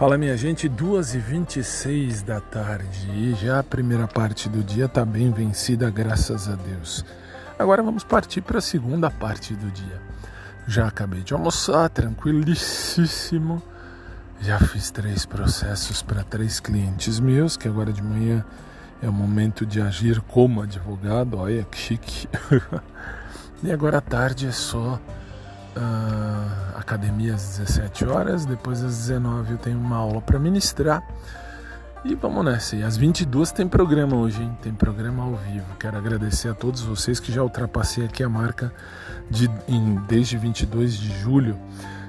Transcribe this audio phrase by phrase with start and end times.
[0.00, 5.30] Fala minha gente, 2h26 da tarde e já a primeira parte do dia está bem
[5.30, 7.04] vencida, graças a Deus.
[7.58, 10.00] Agora vamos partir para a segunda parte do dia.
[10.66, 13.62] Já acabei de almoçar, tranquilíssimo.
[14.40, 18.42] Já fiz três processos para três clientes meus, que agora de manhã
[19.02, 21.36] é o momento de agir como advogado.
[21.36, 22.26] Olha que chique.
[23.62, 24.98] e agora à tarde é só
[25.76, 26.39] uh,
[26.90, 31.02] academia às 17 horas, depois às 19 eu tenho uma aula para ministrar.
[32.04, 32.74] E vamos nessa.
[32.74, 34.58] E às 22 tem programa hoje, hein?
[34.60, 35.66] Tem programa ao vivo.
[35.78, 38.72] Quero agradecer a todos vocês que já ultrapassei aqui a marca
[39.30, 41.56] de em, desde 22 de julho.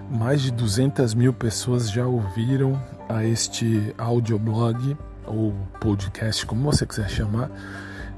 [0.10, 7.10] Mais de 200 mil pessoas já ouviram a este audioblog ou podcast, como você quiser
[7.10, 7.52] chamar.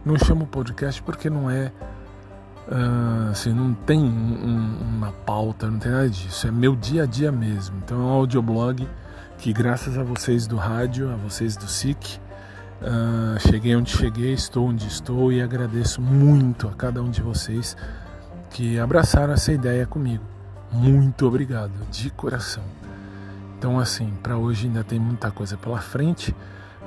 [0.06, 1.72] Não chamo podcast porque não é
[2.68, 6.48] Uh, assim, não tem um, uma pauta, não tem nada disso.
[6.48, 7.76] É meu dia a dia mesmo.
[7.84, 8.88] Então é um audioblog
[9.38, 12.18] que, graças a vocês do rádio, a vocês do SIC,
[12.82, 17.76] uh, cheguei onde cheguei, estou onde estou e agradeço muito a cada um de vocês
[18.50, 20.24] que abraçaram essa ideia comigo.
[20.72, 22.64] Muito obrigado, de coração.
[23.58, 26.36] Então, assim, para hoje ainda tem muita coisa pela frente.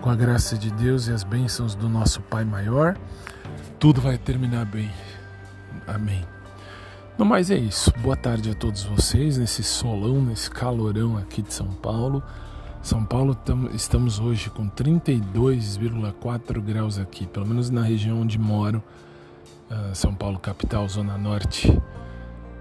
[0.01, 2.97] Com a graça de Deus e as bênçãos do nosso Pai Maior,
[3.79, 4.91] tudo vai terminar bem.
[5.87, 6.25] Amém.
[7.19, 7.91] No mais é isso.
[8.03, 12.23] Boa tarde a todos vocês nesse solão, nesse calorão aqui de São Paulo.
[12.83, 18.83] São Paulo tam, estamos hoje com 32,4 graus aqui, pelo menos na região onde moro,
[19.71, 21.77] uh, São Paulo capital, zona norte.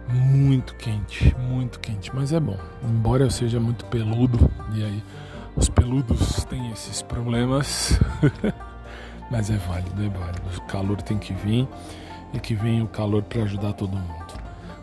[0.08, 2.58] Muito quente, muito quente, mas é bom.
[2.84, 5.04] Embora eu seja muito peludo e aí
[5.56, 8.00] os peludos têm esses problemas,
[9.30, 10.42] mas é válido, é válido.
[10.58, 11.68] O calor tem que vir
[12.34, 14.34] e que venha o calor para ajudar todo mundo.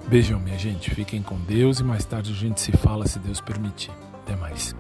[0.09, 0.91] Beijão, minha gente.
[0.91, 3.93] Fiquem com Deus e mais tarde a gente se fala se Deus permitir.
[4.23, 4.75] Até mais.